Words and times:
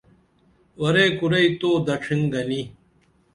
ورے 0.81 1.05
کُرئی 1.17 1.47
تو 1.59 1.69
دڇِھن 1.85 2.19
گنی 2.31 2.61